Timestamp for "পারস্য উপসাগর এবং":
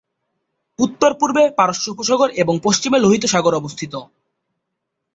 1.57-2.55